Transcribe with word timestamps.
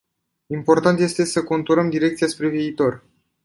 Important 0.47 0.99
este 0.99 1.25
să 1.25 1.43
conturăm 1.43 1.89
direcția 1.89 2.27
spre 2.27 2.49
viitor. 2.49 3.03